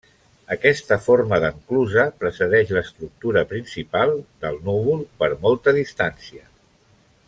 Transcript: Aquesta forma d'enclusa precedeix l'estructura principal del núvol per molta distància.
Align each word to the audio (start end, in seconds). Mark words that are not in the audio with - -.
Aquesta 0.53 0.95
forma 1.07 1.37
d'enclusa 1.43 2.05
precedeix 2.23 2.73
l'estructura 2.77 3.45
principal 3.53 4.17
del 4.47 4.61
núvol 4.71 5.07
per 5.23 5.33
molta 5.47 5.79
distància. 5.83 6.47